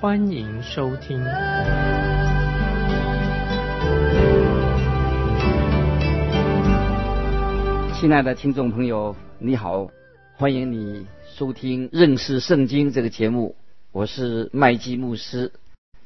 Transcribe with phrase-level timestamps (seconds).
[0.00, 1.22] 欢迎收听。
[7.92, 9.90] 亲爱的听众朋友，你好，
[10.38, 11.04] 欢迎你
[11.34, 13.56] 收听认识圣经这个节目，
[13.92, 15.52] 我是麦基牧师。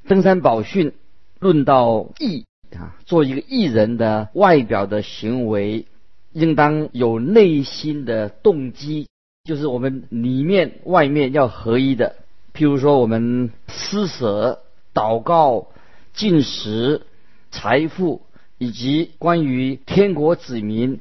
[0.09, 0.93] 登山宝训
[1.39, 5.87] 论到义啊，做一个义人的外表的行为。
[6.33, 9.07] 应当有内心的动机，
[9.45, 12.17] 就是我们里面外面要合一的。
[12.55, 14.61] 譬如说，我们施舍、
[14.95, 15.67] 祷告、
[16.13, 17.03] 进食、
[17.51, 18.23] 财富，
[18.59, 21.01] 以及关于天国子民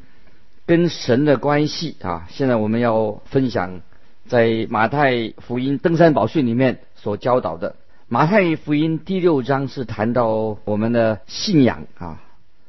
[0.65, 2.27] 跟神的关系啊。
[2.31, 3.81] 现在我们要分享
[4.25, 7.75] 在马太福音登山宝训里面所教导的。
[8.07, 12.19] 马太福音第六章是谈到我们的信仰啊，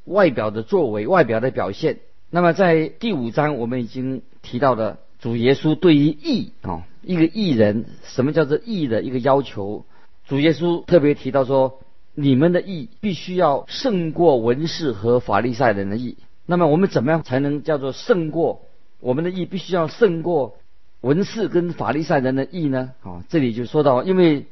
[0.04, 2.00] 外表的作为、外表的表现。
[2.28, 9.84] 那么在第五章，我们已经提到了主耶稣对于义啊，一个义人，什么叫做义的一个要求。
[10.26, 11.80] 主耶稣特别提到说，
[12.14, 16.16] 你们的义必须要胜过文士和法利赛人的义。
[16.46, 18.62] 那么我们怎么样才能叫做胜过
[19.00, 19.46] 我们的义？
[19.46, 20.56] 必须要胜过
[21.00, 22.92] 文士跟法利赛人的义呢？
[23.02, 24.46] 啊，这里就说到，因为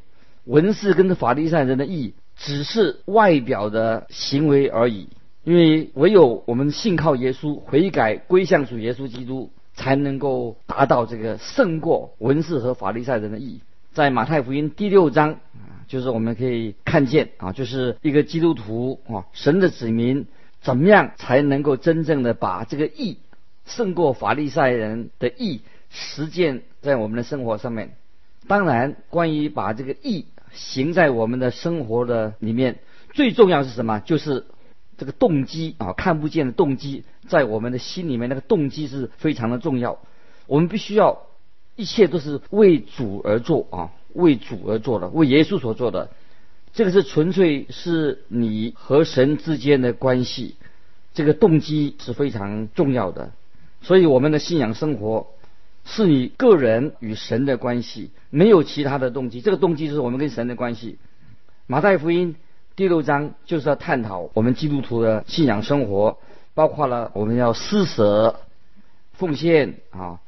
[0.45, 5.09] 文士跟法利赛人的义只是外表的行为而已。
[5.45, 9.51] 因为唯有我们信靠耶稣、悔改归向主耶稣基督，
[9.83, 13.61] 才能够达到这个胜过文士和法利赛人的意义。
[13.93, 20.27] 在马太福音第六章啊，就是我们可以看见啊，就是一个基督徒啊，神的子民
[20.61, 23.19] 怎么样才能够真正的把这个义
[23.67, 27.97] 胜过法利赛人的义实践在我们的生活上面。
[28.47, 32.79] 当然，关于把这个义行在我们的生活的里面，
[33.15, 33.99] 最重要是什么？
[33.99, 34.47] 就是。
[34.99, 39.99] 这个动机啊，看不见的动机，在我们的心里面，那个动机是非常的重要。
[40.47, 41.23] 我们必须要，
[41.77, 46.11] 一切都是为主而做啊，为主而做的，为耶稣所做的。
[46.73, 50.57] 这个是纯粹是你和神之间的关系，
[51.15, 53.33] 这个动机是非常重要的。
[53.83, 55.29] 所以，我们的信仰生活
[55.85, 59.41] 是你个人与神的关系，没有其他的动机。
[59.41, 60.99] 这个动机就是我们跟神的关系。
[61.67, 62.35] 马太福音。
[62.75, 66.17] 第六章就是要探讨我们基督徒的信仰生活，
[66.55, 68.41] 包括了我们要施舍、
[69.13, 70.21] 奉献啊，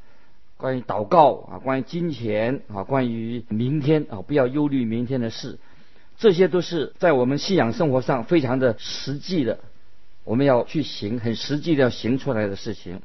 [0.56, 5.58] 关于祷告啊，关于金钱啊，关于明天啊，不要忧虑明天的事，
[6.16, 9.58] 这些都是在我们信仰生活上非常的实际的，
[10.24, 13.02] 我们要去行，很实际的要行出来的事情。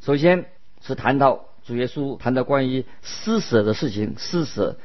[0.00, 0.46] 首先
[0.80, 4.76] 是谈到主耶稣谈到关于施舍的事情，施舍，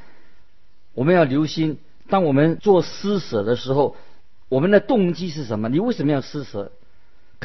[0.94, 1.80] 我们要留心。
[2.08, 3.96] 当我们做施舍的时候，
[4.50, 5.70] 我们的动机是什么？
[5.70, 6.72] 你为什么要施舍？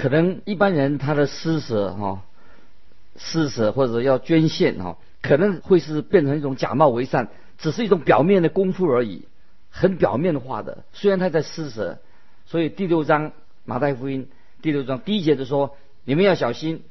[0.00, 2.22] 可能一般人他的施舍哈，
[3.16, 7.28] 施舍或者要捐献哈，可能会是变成一种假冒为善，
[7.59, 9.27] 只是一种表面的功夫而已，
[9.69, 10.84] 很表面化的。
[10.94, 11.99] 虽然他在施舍，
[12.47, 13.33] 所以第六章
[13.66, 14.31] 马太福音
[14.62, 16.82] 第六章第一节就说：你们要小心，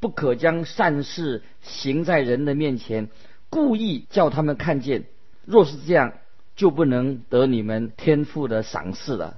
[0.00, 3.08] 不可将善事行在人的面前，
[3.50, 5.04] 故意叫他们看见。
[5.44, 6.12] 若是这样，
[6.56, 9.36] 就不能得你们天赋的赏赐了。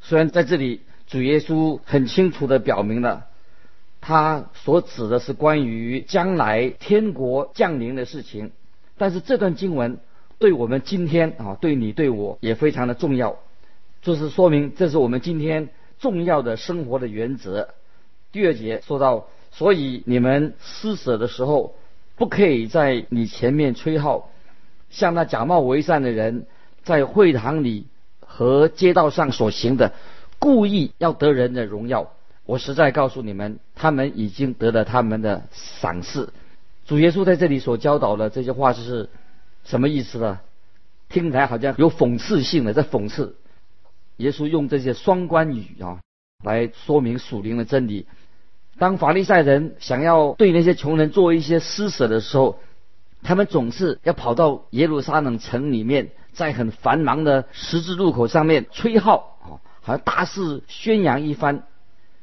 [0.00, 3.26] 虽然在这里主耶稣很清楚的表明了，
[4.00, 8.52] 他所指的是关于将来天国降临的事情，
[8.96, 9.98] 但是这段经文
[10.38, 13.38] 对我们今天啊，对你对我也非常的重要，
[14.02, 17.70] 就是说明这是我们今天重要的生活的原则。
[18.30, 21.74] 第二节说到，所以你们施舍的时候，
[22.16, 24.30] 不可以在你前面吹号。
[24.90, 26.46] 像那假冒为善的人，
[26.82, 27.86] 在会堂里
[28.20, 29.92] 和街道上所行的，
[30.38, 32.12] 故意要得人的荣耀。
[32.44, 36.32] 我实在告诉你们，他们已经得了他们的赏赐。
[36.86, 39.10] 主耶稣在这里所教导的这些话是
[39.64, 40.40] 什么意思呢？
[41.10, 43.36] 听起来好像有讽刺性的，在讽刺。
[44.16, 46.00] 耶稣用这些双关语啊，
[46.42, 48.06] 来说明属灵的真理。
[48.78, 52.58] 当法利赛人想要对那些穷人做一些施舍的时候，
[53.22, 59.48] 他们总是要跑到耶路撒冷城里面，在很繁忙的十字路口上面吹号啊，
[59.88, 61.62] 好像大肆宣扬一番。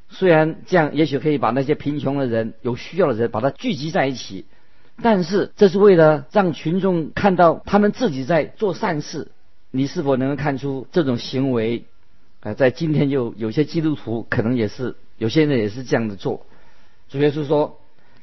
[0.08, 4.46] 虽然这样，也许可以把那些贫穷的人、有需要的人把他聚集在一起，
[5.02, 9.32] 但是这是为了让群众看到他们自己在做善事。
[9.72, 11.86] 你是否能够看出这种行为？
[12.42, 16.46] 呃，在今天就有些基督徒可能也是，有些人也是这样的做。
[17.10, 17.80] 主耶稣说，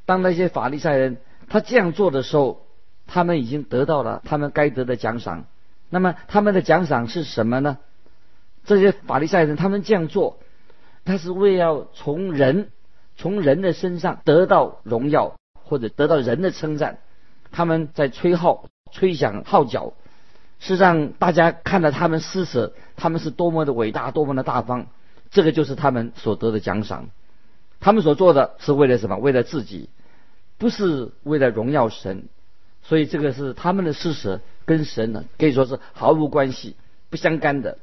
[0.06, 1.16] 当那些法利赛人
[1.48, 2.64] 他这样做的时候，
[3.08, 5.46] 他们已经得到了他们该得的奖赏。
[5.90, 7.78] 那么他们的奖赏是什么呢？
[8.64, 10.38] 这些法利赛人他们这样做，
[11.04, 12.70] 他是为要从人
[13.16, 16.98] 从人的身上得到荣耀，或者得到人的称赞。
[17.50, 19.92] 他们在吹号、吹响号角，
[20.58, 24.86] 是让大家看到他们施舍，他们是多么的伟大，多么的大方。
[25.30, 27.08] 这个就是他们所得的奖赏。
[27.80, 29.16] 他们所做的是为了什么？
[29.16, 29.90] 为了自己，
[30.56, 32.28] 不是为了荣耀神。
[32.82, 36.76] 所以这个是他们的施舍，跟神呢可以说是毫无关系、
[37.10, 37.78] 不相干的。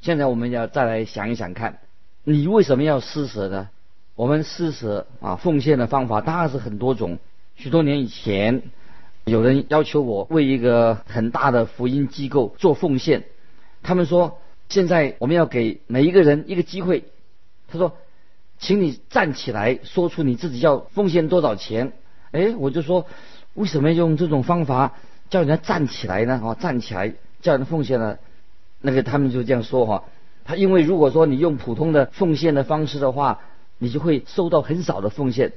[0.00, 1.78] 现在我们要再来想一想看，
[2.24, 3.68] 你为什么要施舍呢？
[4.14, 7.18] 我们施舍啊，奉献的方法当然是很多种。
[7.54, 8.62] 许多年以前，
[9.24, 13.24] 有人要求我为一个很大的福音机构做奉献，
[13.82, 14.38] 他们说
[14.68, 17.04] 现在我们要给每一个人一个机会。
[17.68, 17.96] 他说，
[18.58, 21.92] 请你站起来说出你自己要奉献多少钱。
[22.30, 23.06] 哎，我就说，
[23.54, 24.94] 为什么用这种方法
[25.28, 26.40] 叫人家站起来呢？
[26.42, 28.18] 啊，站起来叫人奉献呢？
[28.86, 30.04] 那个他们就这样说哈，
[30.44, 33.40] 他因为如果说你用普通的奉献的方式的话，
[33.78, 35.54] 你就会收到很少的奉献。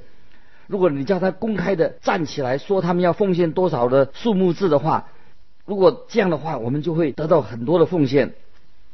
[0.66, 5.06] 如果你叫他公开的站起来说他们要奉献多少的数目字的话，
[5.64, 8.34] 如果这样的话，我们就会得到很多的奉献。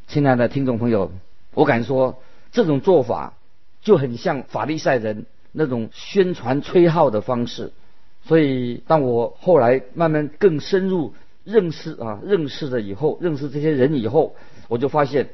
[0.07, 1.11] 亲爱的听众朋友，
[1.55, 2.19] 我敢说
[2.53, 3.33] 这种做法
[3.81, 7.73] 就很像法利赛人那种宣传吹号的方式。
[8.27, 11.15] 所以当我后来慢慢更深入。
[11.47, 14.35] 认识啊，认识了以后，认识这些人以后，
[14.67, 15.29] 我就发现，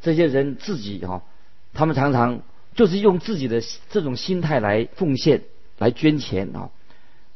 [0.00, 1.22] 这些人自己哈，
[1.74, 2.40] 他们常常
[2.74, 3.60] 就是用自己的
[3.90, 5.42] 这种心态来奉献、
[5.76, 6.70] 来捐钱啊。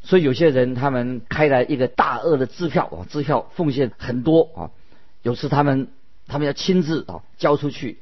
[0.01, 4.71] 所以有些人他们开来一个大额的支票啊，支票奉献很多啊。
[5.23, 5.89] 有时他们
[6.27, 7.99] 他们要亲自啊交出去，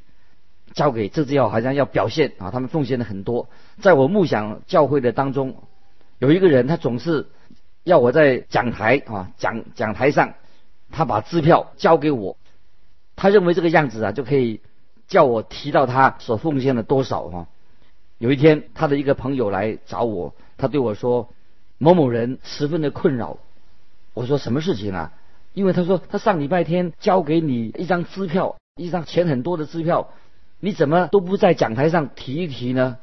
[0.75, 3.49] 交给这支要好像要表现啊，他们奉献的很多。
[3.81, 5.57] 在我梦想教会的当中，
[6.21, 7.27] 有一个人他总是。
[7.85, 10.35] 要我在讲台啊讲讲台上，
[10.91, 12.37] 他把支票交给我，
[13.17, 14.61] 他认为这个样子啊就可以
[15.09, 17.49] 叫我提到他所奉献的多少哈。
[18.19, 21.31] 有一天，他的一个朋友来找我，他对我说
[21.79, 23.39] ：“某某人十分的困扰。”
[24.13, 25.13] 我说：“什么事情啊？”
[25.55, 30.11] 因为他说他上礼拜天交给你一张支票，一张钱很多的支票，
[30.61, 32.99] 你怎么都不在讲台上提一提呢？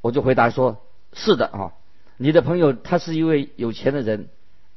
[0.00, 0.78] 我就回答说
[1.14, 1.72] ：“是的啊。”
[2.18, 4.28] 你的朋友他是一位有钱的人，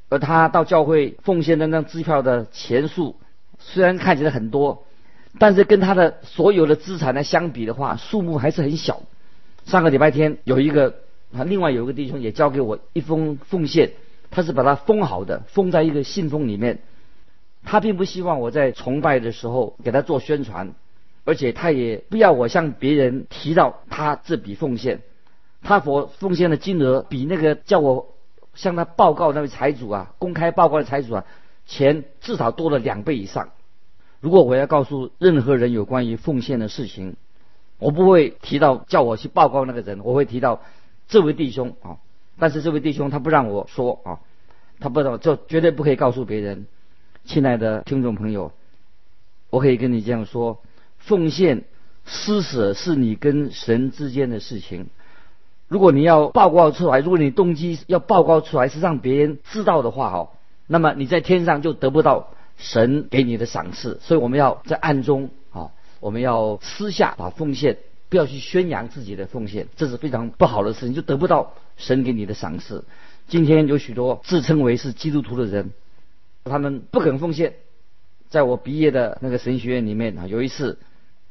[0.10, 3.16] 而他到教会奉献那张支票的钱数
[3.60, 4.86] 虽然看起来很多，
[5.38, 9.04] 但是跟他的所有的资产来相比的话，数目还是很小。
[9.66, 10.96] 上个礼拜天有一个
[11.34, 13.92] 啊，另外有一个弟兄也交给我一封奉献，
[14.32, 16.80] 他是把它封好的，封在一个信封里面。
[17.64, 20.74] 他并不希望我在崇拜的时候给他做宣传，
[21.26, 25.02] 而且他也不要我向别人提到他这笔奉献。
[25.62, 28.16] 他所奉献的金额比那个叫我
[28.54, 31.26] 向他报告那位财主啊，公开报告的财主啊，
[31.66, 33.50] 钱至少多了两倍以上。
[34.22, 37.16] 如果我要告诉任何人有关于奉献的事情，
[37.78, 40.62] 我不会提到叫我去报告那个人，我会提到
[41.08, 41.98] 这位弟兄啊。
[42.38, 44.20] 但是这位弟兄他不让我说啊，
[44.80, 46.68] 他不让，就绝对不可以告诉别人。
[47.26, 48.52] 亲爱的听众朋友，
[49.50, 50.62] 我可以跟你这样说：
[50.98, 51.64] 奉献
[52.06, 54.88] 施舍是你跟神之间的事情。
[55.69, 60.30] 如果你要报告出来，如果你动机要报告出来是让别人知道的话，哈，
[60.66, 63.99] 那么你在天上就得不到神给你的赏赐。
[64.02, 67.78] 所以我们要在暗中啊，我们要私下把奉献，
[68.09, 72.83] 不要去宣扬自己的奉献，这是非常不好的事情，就得不到神给你的赏赐。
[73.28, 75.71] 今天有许多自称为是基督徒的人，
[76.45, 77.54] 他们不肯奉献。
[78.30, 80.80] 在我毕业的那个神学院里面啊，有一次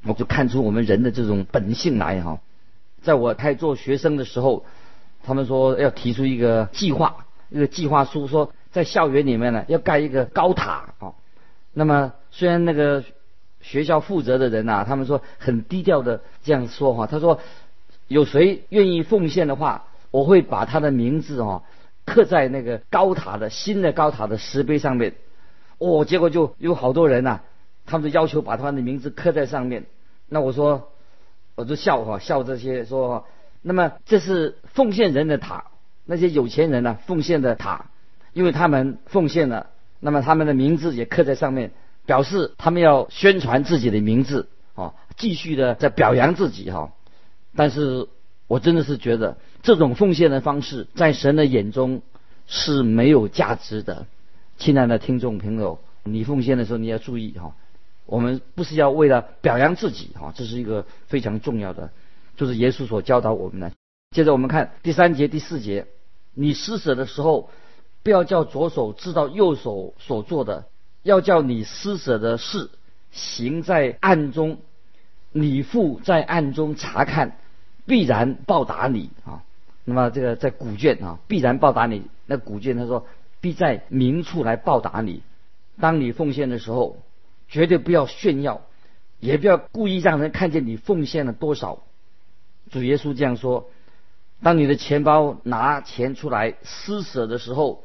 [0.04, 2.40] 我就看出我们人的这种本性来哈。
[3.08, 4.66] 在我还做学生的时候，
[5.22, 11.14] 他们说要提出一个计划，一个计划书，说在校园里面呢要盖一个高塔啊。
[11.72, 13.02] 那么虽然那个
[13.62, 17.40] 学校负责的人呐，他们说很低调的这样说哈，他说
[18.08, 21.62] 有谁愿意奉献的话，我会把他的名字哦
[22.04, 25.14] 刻在那个高塔的新的高塔的石碑上面。
[25.78, 27.40] 哦，结果就有好多人呐，
[27.86, 29.86] 他们就要求把他们的名字刻在上面。
[30.28, 30.90] 那我说。
[31.58, 33.26] 我就笑哈笑这些说，
[33.62, 35.64] 那么这是奉献人的塔，
[36.06, 37.86] 那些有钱人呢奉献的塔，
[38.32, 41.72] 因为他们奉献了，那么他们的名字也刻在上面，
[42.06, 46.92] 表示他们要宣传自己的名字啊，继续的在表扬自己哈。
[47.56, 48.06] 但是
[48.46, 52.02] 我真的是觉得这种奉献的方式在神的眼中
[52.46, 54.06] 是没有价值的。
[54.58, 57.56] 亲爱的听众朋友，你奉献的时候你要注意哈，
[58.08, 61.90] 我们不是要为了表扬自己啊，这是一个非常重要的，
[62.38, 63.70] 就是耶稣所教导我们的。
[64.12, 65.86] 接着我们看第三节、第四节，
[66.32, 67.50] 你施舍的时候，
[68.02, 70.64] 不要叫左手知道右手所做的，
[71.02, 72.70] 要叫你施舍的事
[73.12, 74.56] 行在暗中，
[75.30, 77.36] 你父在暗中查看，
[77.84, 79.42] 必然报答你啊。
[79.84, 82.04] 那么这个在古卷啊，必然报答你。
[82.24, 83.06] 那古卷他说，
[83.42, 85.20] 必在明处来报答你。
[85.78, 86.96] 当你奉献的时候。
[87.48, 88.62] 绝对不要炫耀，
[89.20, 91.82] 也不要故意让人看见你奉献了多少。
[92.70, 93.70] 主耶稣这样说：
[94.42, 97.82] 当你的钱包拿钱出来施舍的时候，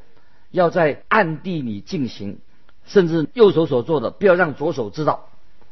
[0.52, 2.40] 要在暗地里进行，
[2.86, 5.30] 甚至右手所做的，不要让左手知道。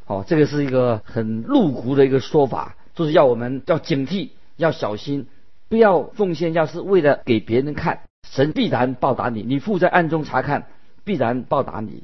[0.08, 5.28] 哦，这个是一个很露骨的一个说法，就是要我们要警惕，要小心，
[5.68, 9.44] 不要奉献，要是为了给别人看，神必然报答你。
[9.44, 10.68] 你父在暗中查看，
[11.04, 12.04] 必然报答你。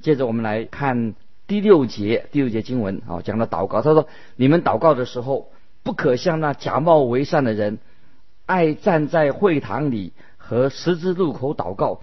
[0.00, 1.14] 接着我们来看。
[1.46, 3.80] 第六节，第六节经文啊，讲了祷告。
[3.80, 5.52] 他说：“你们祷告的时候，
[5.84, 7.78] 不可像那假冒为善的人，
[8.46, 12.00] 爱站在会堂里和十字路口祷告，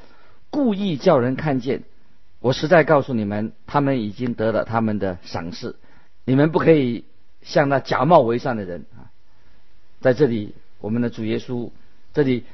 [0.50, 1.84] 故意叫人看见。
[2.40, 5.76] 我实在告诉你们，他们已经得了他们的赏赐。
[6.24, 7.04] 你们不可以
[7.42, 9.12] 像那假冒为善的人啊。”
[10.00, 11.70] 在这里，我们的主耶稣
[12.14, 12.46] 这里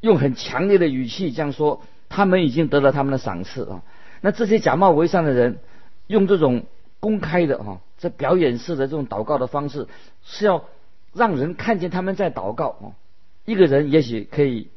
[0.00, 3.82] 用很强烈的语气这样说：“他们已经得了他们的赏赐啊。”
[4.22, 5.58] 那这些假冒为善的人。
[6.08, 6.64] 用这种
[6.98, 9.86] 公开的哈，这表演式的这种祷告的方式，
[10.24, 10.64] 是要
[11.12, 12.98] 让人看见他们在祷告啊。
[13.44, 14.68] 一个人也许可以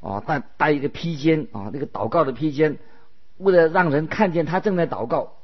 [0.00, 2.78] 啊，带带一个披肩啊，那个祷告的披肩，
[3.38, 5.34] 为了让人看见他正在祷告。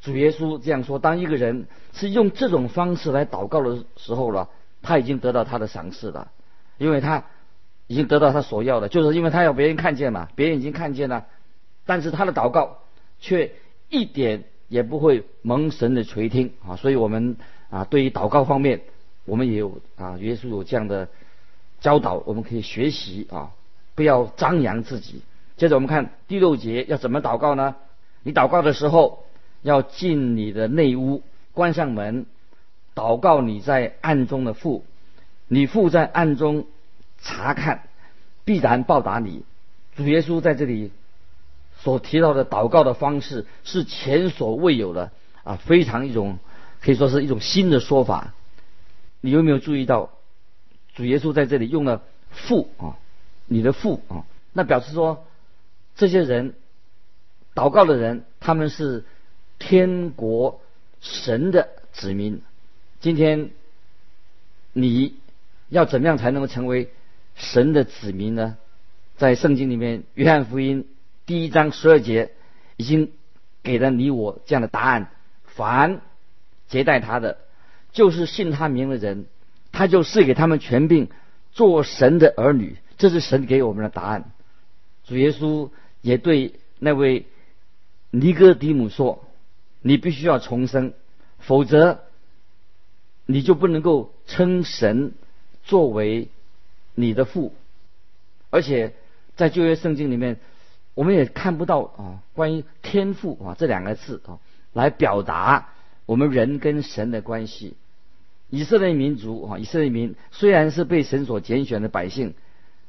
[0.00, 4.48] 主耶稣这样说：当一个人是用这种方式来祷告的时候了，
[4.82, 6.30] 他已经得到他的赏赐了，
[6.76, 7.24] 因为他
[7.86, 11.26] 已经得到他所要的，就是因为他要别人看见嘛，别人已经看见了，
[11.86, 12.78] 但是他的祷告
[13.20, 13.52] 却
[13.88, 14.44] 一点。
[14.74, 17.36] 也不会蒙神的垂听啊，所以我们
[17.70, 18.80] 啊，对于祷告方面，
[19.24, 21.08] 我们也有啊，耶稣有这样的
[21.80, 23.52] 教导，我们可以学习啊，
[23.94, 25.22] 不要张扬自己。
[25.56, 27.76] 接着我们看第六节要怎么祷告呢？
[28.24, 29.24] 你祷告的时候
[29.62, 32.26] 要进你的内屋，关上门，
[32.96, 34.84] 祷告你在暗中的父，
[35.46, 36.66] 你父在暗中
[37.22, 37.82] 查看，
[38.44, 39.44] 必然报答你。
[39.94, 40.90] 主耶稣在这里。
[41.84, 45.10] 所提到的祷告的方式是前所未有的
[45.42, 46.38] 啊，非常一种
[46.80, 48.32] 可以说是一种新的说法。
[49.20, 50.10] 你有没有注意到，
[50.94, 52.96] 主耶稣在这里用了父啊，
[53.44, 54.24] 你的父啊，
[54.54, 55.26] 那表示说
[55.94, 56.54] 这些人
[57.54, 59.04] 祷告的人，他们是
[59.58, 60.62] 天国
[61.02, 62.40] 神的子民。
[63.00, 63.50] 今天
[64.72, 65.16] 你
[65.68, 66.90] 要怎么样才能够成为
[67.34, 68.56] 神的子民呢？
[69.18, 70.86] 在圣经里面，约翰福音。
[71.26, 72.32] 第一章十二节
[72.76, 73.10] 已经
[73.62, 75.10] 给了你我这样的答案：
[75.44, 76.02] 凡
[76.68, 77.38] 接待他的，
[77.92, 79.24] 就是信他名的人，
[79.72, 81.08] 他就赐给他们权柄，
[81.52, 82.76] 做神的儿女。
[82.98, 84.32] 这是神给我们的答案。
[85.04, 85.70] 主耶稣
[86.02, 87.24] 也对那位
[88.10, 89.24] 尼哥底母说
[89.80, 90.92] ：“你必须要重生，
[91.38, 92.04] 否则
[93.24, 95.14] 你就不能够称神
[95.64, 96.28] 作为
[96.94, 97.54] 你的父。”
[98.50, 98.92] 而且
[99.36, 100.38] 在旧约圣经里面。
[100.94, 104.38] 我们也看不到啊，关于天赋啊这两个字啊，
[104.72, 105.70] 来表达
[106.06, 107.74] 我们人跟神的关系。
[108.48, 112.34] 以色列民族啊，以色列民虽然是被神所拣选的百姓，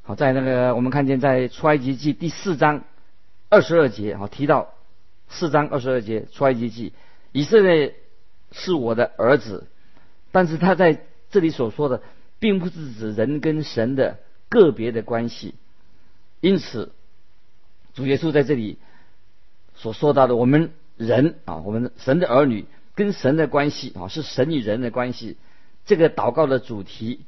[0.03, 2.83] 好在那个我们看见在出埃及记第四章
[3.49, 4.73] 二十二节啊提到
[5.27, 6.93] 四章二十二节出埃及记，
[7.31, 7.95] 以色列
[8.51, 9.65] 是我的儿子，
[10.31, 12.03] 但是他在这里所说的，
[12.37, 15.55] 并不是指人跟神的个别的关系，
[16.39, 16.91] 因此。
[17.95, 18.77] 主耶稣在这里
[19.73, 25.37] 所说到的，我们人啊，我们神的儿女跟神的关系啊，是神与人的关系。
[25.85, 27.21] 这个祷告的主题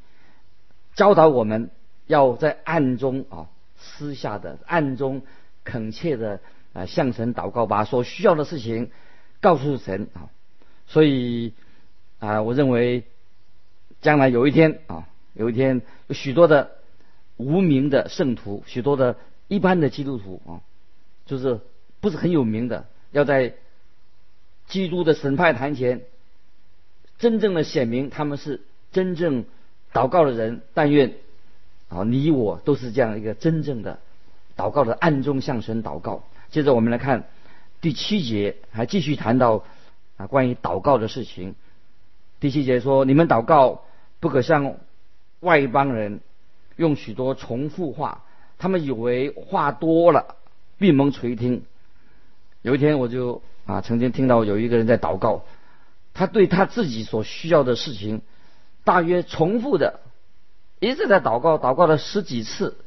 [0.93, 1.69] 教导我们
[2.05, 3.47] 要在暗中啊，
[3.77, 5.21] 私下的暗中
[5.63, 6.41] 恳切的
[6.73, 8.91] 啊向神祷告，把所需要的事情
[9.39, 10.27] 告诉神啊。
[10.85, 11.53] 所以
[12.19, 13.05] 啊，我认为
[14.01, 16.71] 将来有一天啊，有一天有许多的
[17.37, 19.15] 无名的圣徒，许多的。
[19.47, 20.59] 一般的基督徒啊，
[21.25, 21.61] 就是
[21.99, 23.53] 不是很有名的，要在
[24.67, 26.01] 基督的审判台前，
[27.17, 28.61] 真正的显明他们是
[28.91, 29.45] 真正
[29.93, 30.61] 祷告的人。
[30.73, 31.15] 但愿
[31.87, 33.99] 啊，你我都是这样一个真正的
[34.57, 36.23] 祷告的暗中向神祷告。
[36.49, 37.29] 接着我们来看
[37.79, 39.63] 第七节，还继续谈到
[40.17, 41.55] 啊关于祷告的事情。
[42.41, 43.85] 第七节说：你们祷告
[44.19, 44.75] 不可像
[45.39, 46.19] 外邦人
[46.75, 48.25] 用许多重复话。
[48.57, 50.35] 他们以为话多了，
[50.77, 51.63] 闭门垂听。
[52.61, 55.43] 有一天我就啊，曾经听到有一个人在祷告，
[56.13, 58.21] 他对他自己所需要的事情，
[58.83, 59.99] 大约重复的
[60.79, 62.77] 一直在祷告，祷告了十几次。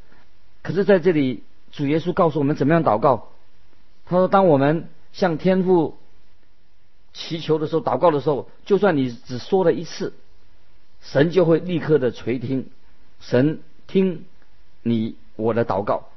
[0.62, 3.28] 可是在这里，主耶稣告诉我们怎么样祷告。
[4.06, 5.96] 他说：“当我们向天父
[7.12, 10.12] 祈求的时候，祷告的时候，就算你只说了一次，
[11.00, 12.68] 神就会立刻的垂听，
[13.20, 14.24] 神听
[14.82, 16.08] 你我的祷告，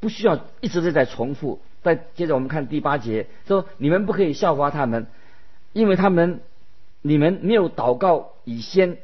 [0.00, 5.06] 不需要一直都在重复。”再接着我们看第八节，说你们不可以笑话他们，
[5.74, 6.40] 因为他们
[7.02, 8.96] 你们没有祷告以先，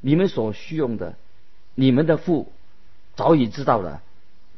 [0.00, 1.14] 你们所需用的，
[1.76, 2.50] 你们的父
[3.14, 4.02] 早已知道了。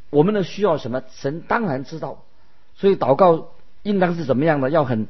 [0.08, 2.22] 我们的需要什么，神当然知道。
[2.76, 3.48] 所以祷告
[3.82, 4.70] 应当是怎么样的？
[4.70, 5.06] 要很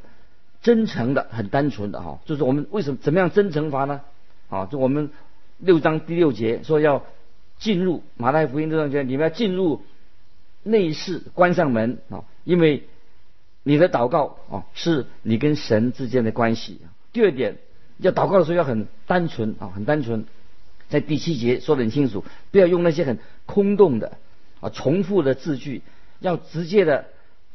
[0.60, 2.18] 真诚的、很单纯的哈。
[2.24, 4.00] 就是我们为什么怎么样真诚法呢？
[4.50, 5.12] 啊，就我们
[5.58, 7.04] 六章第六节说要
[7.58, 9.82] 进入马太福音这章节，你们要进入
[10.62, 12.24] 内室，关上门啊。
[12.44, 12.84] 因为
[13.62, 16.80] 你的祷告啊，是你跟神之间的关系。
[17.12, 17.56] 第二点，
[17.98, 20.24] 要祷告的时候要很单纯啊，很单纯。
[20.88, 24.18] 在第七节说得很清楚，不要用那些很空洞的
[24.60, 25.82] 啊、重复的字句，
[26.20, 27.06] 要直接的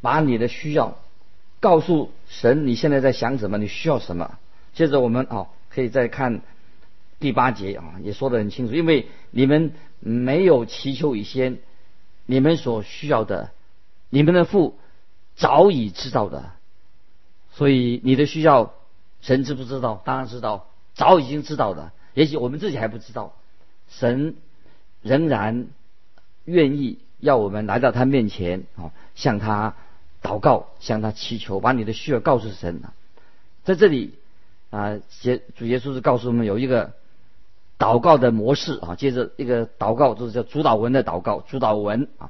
[0.01, 0.99] 把你的需要
[1.61, 2.67] 告诉神。
[2.67, 3.57] 你现在在想什么？
[3.57, 4.37] 你需要什么？
[4.73, 6.41] 接着我们啊，可以再看
[7.21, 8.73] 第八节啊，也说得很清楚。
[8.73, 11.59] 因为你们没有祈求以先，
[12.25, 13.51] 你们所需要的，
[14.09, 14.77] 你们的父。
[15.33, 16.51] 早已知道的，
[17.53, 18.73] 所以你的需要，
[19.21, 20.03] 神知不知道？
[20.05, 21.93] 当然知道，早已经知道的。
[22.13, 23.33] 也许我们自己还不知道，
[23.87, 24.35] 神
[25.01, 25.67] 仍然
[26.45, 29.73] 愿意要我们来到他面前啊，向他
[30.21, 32.81] 祷告，向他祈求，把你的需要告诉神
[33.63, 34.13] 在这里
[34.69, 34.99] 啊，
[35.55, 36.93] 主耶稣是告诉我们有一个
[37.81, 42.29] 祷告的模式啊，接着一个祷告就是叫主导文的祷告，主导文啊，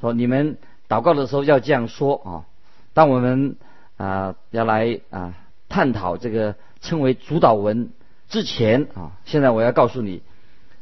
[0.00, 2.46] 说你们祷告的时候要这样说啊。
[2.94, 3.56] 当我们
[3.96, 5.34] 啊要来啊
[5.68, 7.90] 探讨这个称为主导文
[8.28, 10.22] 之前啊，现在我要告诉你，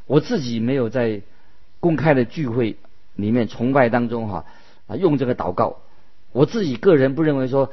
[0.06, 1.22] 我自己没有在
[1.78, 2.76] 公开的聚会
[3.14, 4.44] 里面崇拜当中哈
[4.86, 5.78] 啊用这个祷告，
[6.32, 7.70] 我自己个人不认为说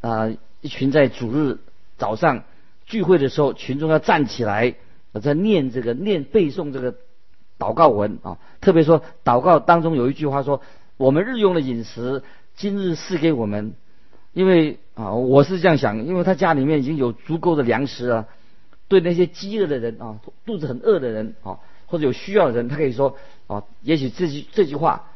[0.00, 0.30] 啊
[0.62, 1.58] 一群在主日
[1.98, 2.44] 早上
[2.86, 4.76] 聚会的时候群众要站起来
[5.12, 6.94] 我在念这个念背诵这个
[7.58, 10.62] 祷告文啊，特别说祷告当中有一句话说
[10.96, 12.22] 我们日用的饮食。
[12.56, 13.72] 今日赐给我们，
[14.34, 18.28] 因为啊，我是这样想，因为他家里面已经有足够的粮食了。
[18.86, 25.06] 对那些饥饿的人啊，肚子很饿的人啊，或者有需要的人，他可以说啊，也许这句这句话，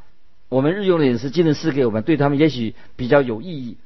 [0.48, 3.76] 我们日用的饮食今日赐给我们，对他们也许比较有意义。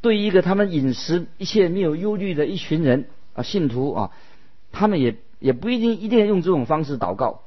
[0.00, 4.10] 对于一个他们饮食一切没有忧虑的一群人啊，信徒啊，
[4.70, 7.42] 他们也也不一定一定要用这种方式祷告，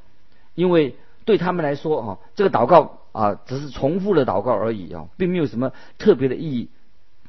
[0.53, 2.99] 因为对他们来说啊，这个祷告。
[3.15, 6.67] 啊，只是重复的祷告而已啊，并没有什么特别的意义。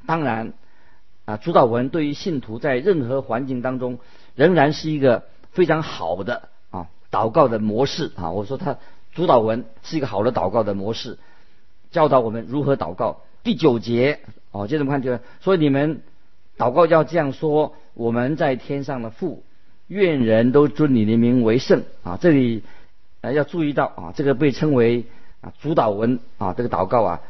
[0.04, 0.52] 当然，
[1.26, 4.00] 啊，主导文对于信徒在任何环境当中，
[4.34, 8.32] 仍然是一个非常好的啊祷告的模式啊。
[8.32, 8.78] 我说他
[9.14, 11.20] 主导文是一个好的祷告的模式，
[11.92, 13.20] 教导我们如何祷告。
[13.44, 14.18] 第九节
[14.50, 16.02] 哦，接着我们看这个，所以你们
[16.58, 19.44] 祷告要这样说：我们在天上的父，
[19.88, 22.18] 愿人都尊你的名为圣啊。
[22.20, 22.62] 这里
[23.20, 25.04] 呃要注意到啊，这个被称为
[25.40, 25.52] 啊。
[25.60, 27.20] 主导文啊，这个祷告啊，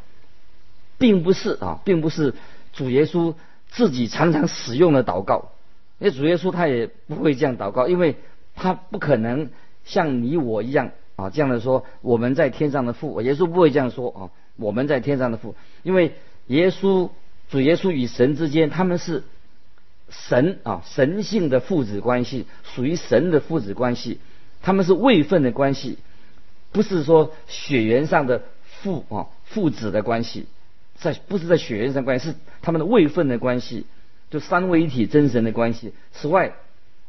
[0.99, 2.35] 并不是啊，并不是
[2.73, 3.35] 主耶稣
[3.69, 5.51] 自己常常使用的祷告。
[5.99, 8.17] 因为主耶稣他也不会这样祷告，因为
[8.55, 9.51] 他不可能
[9.85, 13.21] 像你我一样啊这样的说我们在天上的父。
[13.23, 14.21] 耶稣不会这样说啊，
[14.57, 16.13] 我们在天上的父，因为
[16.49, 17.11] 耶稣
[17.49, 19.25] 主耶稣与神之间他们是
[20.09, 24.21] 神啊神性的父子关系，属于神的父子关系，
[24.63, 25.99] 他们是位分的关系。
[26.73, 30.47] 不是说血缘上的父啊父子的关系，
[30.95, 33.87] 在不是在血缘上关系，是他们的位分的关系，
[34.31, 35.93] 就三位一体真神的关系。
[36.13, 36.53] 此外，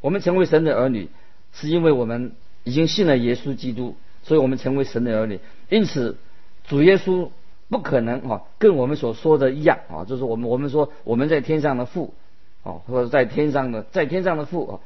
[0.00, 1.08] 我们成为神的儿女，
[1.52, 2.32] 是因为我们
[2.64, 5.38] 已经信了耶稣基督，所以我们成为神的儿女。
[5.68, 6.16] 因此，
[6.66, 7.28] 主耶稣
[7.68, 12.14] 不可能啊跟我们所说的一样啊，就是我们我们说我们在天上的父
[12.62, 14.80] 哦，或者在天上的在天上的父啊，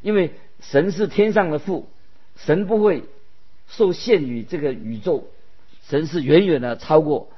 [0.00, 1.88] 因为神是天上的父，
[2.36, 3.04] 神不会。
[3.68, 5.28] 受限于这个宇宙，
[5.88, 7.30] 神是远远的超过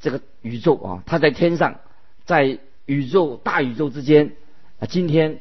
[0.00, 1.02] 这个宇宙啊！
[1.06, 1.80] 他在天上，
[2.24, 4.36] 在宇宙大宇宙之间
[4.78, 4.86] 啊。
[4.86, 5.40] 今天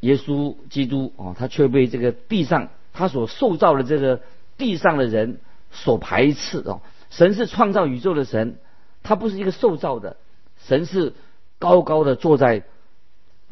[0.00, 4.22] 耶稣基督啊，他却被这个地上他所塑造的这个
[4.56, 5.38] 地上的人
[5.70, 6.80] 所排斥啊。
[7.10, 8.56] 神是创造宇宙的神，
[9.02, 10.16] 他不是一个受造的，
[10.64, 11.12] 神是
[11.58, 12.62] 高高的坐在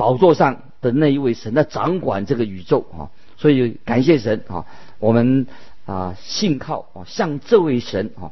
[0.01, 3.13] 宝座上的那一位神，在掌管这个宇宙啊。
[3.37, 4.65] 所以感谢神啊，
[4.99, 5.47] 我们。
[5.87, 8.31] 啊，信靠啊，向这位神啊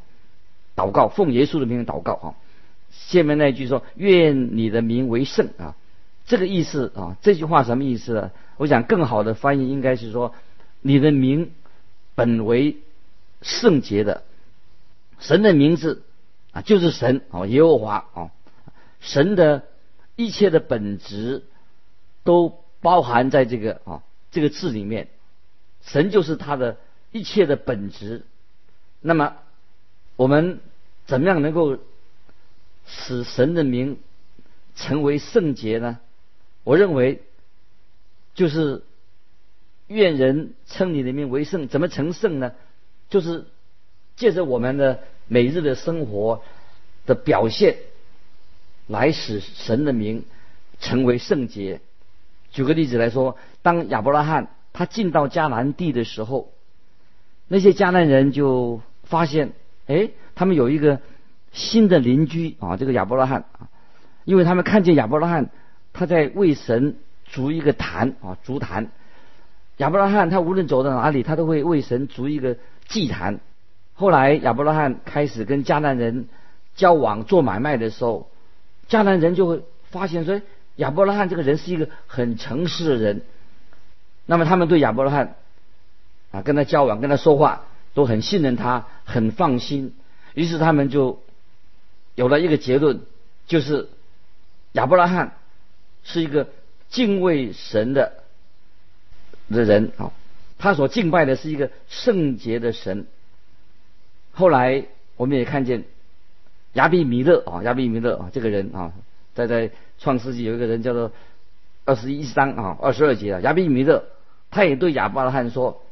[0.76, 2.26] 祷告，奉耶稣的名祷告啊。
[2.92, 5.74] 下面那句说：“愿你的名为圣啊。”
[6.24, 8.30] 这个意思啊，这句话什么意思呢？
[8.58, 10.34] 我想更好的翻译应该是说
[10.82, 11.50] ：“你的名
[12.14, 12.76] 本为
[13.42, 14.22] 圣洁的，
[15.18, 16.04] 神的名字
[16.52, 18.30] 啊就是神啊，耶和华啊，
[19.00, 19.64] 神的
[20.14, 21.42] 一切的本质
[22.28, 25.08] 都包含在这个啊这个字里面，
[25.80, 26.76] 神就是他的
[27.10, 28.26] 一切的本质。
[29.00, 29.38] 那么
[30.16, 30.60] 我们
[31.06, 31.78] 怎么样能够
[32.86, 33.98] 使神的名
[34.76, 36.00] 成为圣洁呢？”
[36.64, 37.22] 我认为，
[38.34, 38.82] 就是
[39.86, 42.52] 愿人称你的名为圣，怎么成圣呢？
[43.08, 43.46] 就是
[44.16, 46.42] 借着我们的每日的生活
[47.06, 47.78] 的表现，
[48.86, 50.24] 来使神的名
[50.78, 51.80] 成为圣洁。
[52.50, 56.52] 举个例子来说，当亚伯拉罕他进到迦南地的时候，
[57.48, 59.52] 那些迦南人就发现，
[59.86, 61.00] 哎，他们有一个
[61.52, 63.68] 新的邻居啊，这个亚伯拉罕啊，
[64.24, 65.50] 因为他们看见亚伯拉罕。
[65.90, 68.92] 他在为神筑一个坛啊，筑坛。
[69.78, 72.56] 亚伯拉罕他无论走到哪里，他都会为神筑一个
[72.86, 73.40] 祭坛。
[73.94, 76.28] 后来亚伯拉罕开始跟迦南人
[76.76, 78.30] 交往做买卖的时候，
[78.88, 80.40] 迦南人就会发现说，
[80.78, 83.22] 亚伯拉罕这个人是一个很诚实的人。
[84.26, 85.36] 那么他们对亚伯拉罕
[86.32, 89.94] 啊，跟他交往、跟他说话都很信任他，很放心。
[90.34, 91.22] 于是他们就
[92.16, 93.02] 有了一个结论，
[93.46, 93.88] 就是
[94.72, 95.34] 亚伯拉罕。
[96.04, 96.48] 是一个
[96.88, 98.22] 敬畏神的
[99.50, 100.12] 的人啊，
[100.56, 103.06] 他所敬拜的是一个圣洁的神。
[104.32, 104.86] 后来
[105.16, 105.84] 我们也看见
[106.72, 108.92] 亚比米勒啊，亚比米勒啊，这个人啊，
[109.34, 111.12] 在在创世纪有一个人叫做
[111.84, 114.04] 二十一章啊，二十二节啊，亚比米勒
[114.50, 115.82] 他也对亚伯拉罕说，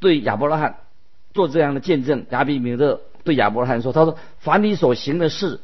[0.00, 0.78] 对亚伯拉罕
[1.34, 2.26] 做这样的见证。
[2.30, 5.60] 亚比米勒对亚伯拉罕说，他说：“凡你所行的事，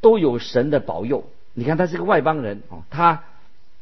[0.00, 3.24] 都有神的保佑。”你看他是个外邦人啊，他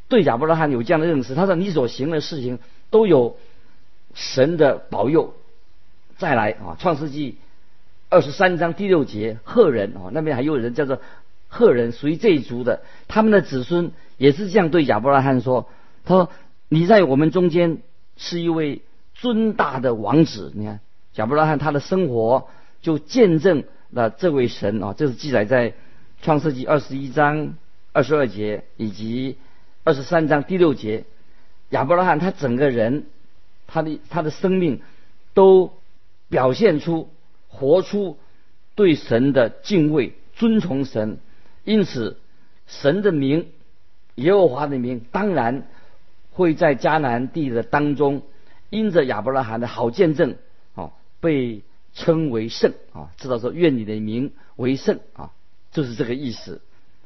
[0.08, 1.34] 对亚伯拉罕有这样的认识。
[1.34, 2.58] 他说：“你所行的事情
[2.90, 3.36] 都有
[4.14, 5.34] 神的保佑。”
[6.18, 7.32] 再来啊，《创世纪》
[8.08, 11.00] 二十三章第六节，赫人啊，那边还有人叫做
[11.54, 15.68] 赫人，属于这一族的，他们的子孙也是这样对亚伯拉罕说
[16.04, 16.30] ：“他说
[16.68, 17.78] 你在我们中间
[18.16, 18.82] 是一位
[19.14, 20.80] 尊大的王子。”你看
[21.14, 22.48] 亚伯拉罕他的生活
[22.82, 25.70] 就见证了这位神啊，这是记载在
[26.22, 27.54] 《创世纪》二十一章。
[27.96, 29.36] 二十二节以及
[29.84, 31.04] 二十三章第六节，
[31.70, 33.06] 亚伯拉罕他整个人，
[33.68, 34.80] 他的他的生命
[35.32, 35.72] 都
[36.28, 37.08] 表现出
[37.46, 38.18] 活出
[38.74, 41.18] 对神的敬畏、尊崇神，
[41.64, 42.18] 因此
[42.66, 43.48] 神的名
[44.14, 45.66] 耶和华的名当然
[46.30, 48.22] 会在迦南地的当中，
[48.70, 50.36] 因着亚伯拉罕的好见证
[50.74, 51.62] 啊，被
[51.94, 55.32] 称为圣啊，知道说愿你的名为圣啊，
[55.72, 56.60] 就是这个意思。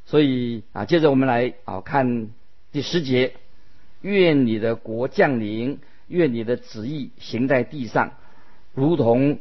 [0.06, 2.30] 所以啊，接着我们来啊看
[2.72, 3.34] 第十节，
[4.00, 8.12] 愿你的国降临，愿你的旨意行在地上，
[8.74, 9.38] 如同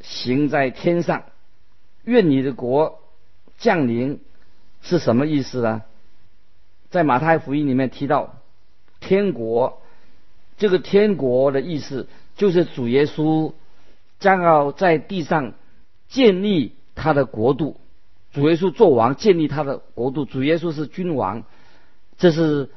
[0.00, 1.24] 行在天上。
[2.04, 3.02] 愿你的国
[3.58, 4.20] 降临
[4.82, 5.82] 是什么意思呢？
[6.90, 8.36] 在马太福音里面提到，
[9.00, 9.82] 天国
[10.56, 13.52] 这个天国的意思就是主耶稣
[14.18, 15.52] 将要在地上
[16.08, 17.78] 建立他的国度。
[18.32, 20.24] 主耶稣做王，建立他的国度。
[20.24, 21.44] 主耶稣是君王，
[22.16, 22.70] 这是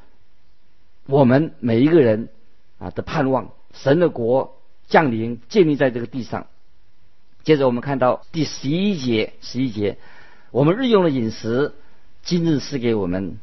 [1.06, 2.28] 我们每一个人
[2.78, 3.50] 啊的盼望。
[3.72, 6.46] 神的国降临，建立在这个地上。
[7.44, 9.98] 接着我们看到第十一节，十一节，
[10.50, 11.74] 我们日用的饮食，
[12.22, 13.38] 今日是给我们。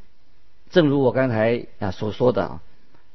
[0.69, 2.61] 正如我刚才啊所说的啊，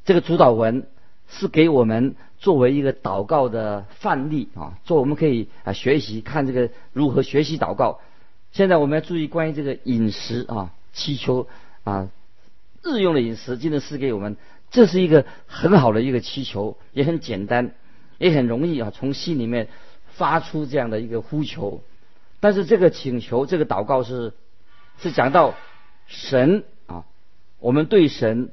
[0.04, 0.86] 这个主导文
[1.28, 8.00] 是给我们作为一个祷告的范例啊，做我们可以啊学习看这个如何学习祷告。
[8.52, 11.48] 现在我们要注意关于这个饮食啊，祈求
[11.84, 12.08] 啊，
[12.82, 14.36] 日用的饮食，今日是给我们，
[14.70, 17.72] 这是一个很好的一个祈求，也很简单，
[18.18, 19.68] 也很容易啊，从心里面
[20.08, 21.82] 发出这样的一个呼求。
[22.40, 24.34] 但是这个请求，这个祷告是
[24.98, 25.54] 是讲到
[26.06, 27.04] 神啊，
[27.58, 28.50] 我们对神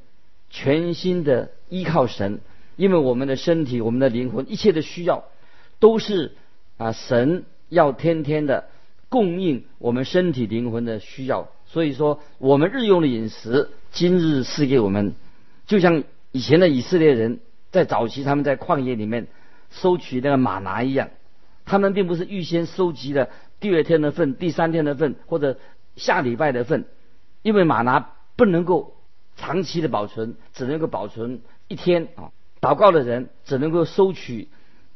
[0.49, 2.39] 全心的依靠神，
[2.75, 5.25] 因为我们的身体、我们的灵魂、一切的需要，
[5.79, 6.33] 都是
[6.77, 8.65] 啊，神要天天的。
[9.09, 15.15] 供应我们身体灵魂的需要，所以说我们日用的饮食，今日赐给我们，
[15.67, 19.27] 就像以前的以色列人在早期他们在旷野里面
[19.69, 21.09] 收取那个玛拿一样，
[21.65, 25.57] 他们并不是预先收集的第二天的份、第三天的份或者
[25.95, 26.85] 下礼拜的份，
[27.41, 28.95] 因为玛拿不能够
[29.35, 32.31] 长期的保存，只能够保存一天啊。
[32.59, 34.49] 祷告的人只能够收取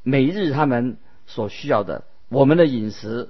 [0.03, 3.29] 每日他们所需要的我们的饮食。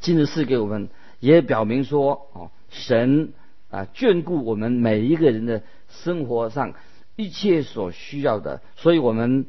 [0.00, 0.88] 今日赐给我们
[1.20, 3.32] 也表明说，哦，神
[3.70, 6.74] 啊眷顾我们每一个人的生活上
[7.16, 9.46] 一切所需要的，所以我们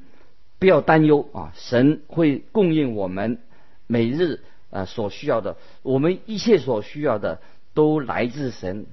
[0.59, 3.39] 不要担忧啊，神会供应我们
[3.87, 7.39] 每日啊所需要的，我们一切所需要的
[7.73, 8.85] 都来自神。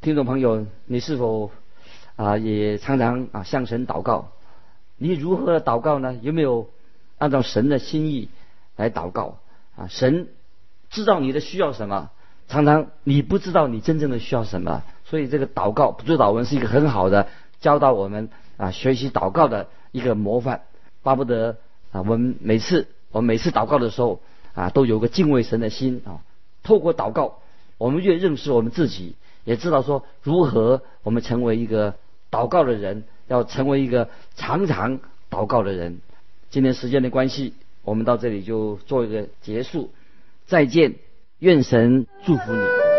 [0.00, 1.50] 听众朋友，你是否
[2.16, 4.32] 啊也常常啊向神祷告？
[4.98, 6.18] 你如何祷告呢？
[6.22, 6.68] 有没有
[7.18, 8.28] 按照神的心意
[8.76, 9.38] 来祷告
[9.76, 9.88] 啊？
[9.88, 10.28] 神
[10.90, 12.10] 知道你的需要什么，
[12.48, 17.28] 常常你不知道你真正的需要什么，所以这个祷告不做祷文是一个很好的
[17.60, 20.62] 教导我们啊学习祷告的一个模范。
[21.02, 21.58] 巴不得
[21.92, 24.20] 啊，我们每次我们每次祷告的时候
[24.56, 26.18] 啊，都有个敬畏神的心啊。
[26.64, 27.38] 透过祷告，
[27.78, 29.14] 我们越认识我们自己，
[29.44, 31.94] 也知道说如何我们成为一个
[32.32, 33.04] 祷告的人。
[33.28, 35.98] 要成为一个常常祷告的人。
[36.48, 39.90] 今天时间的关系，我们到这里就做一个结束。
[40.46, 40.94] 再见，
[41.40, 42.95] 愿神祝福你。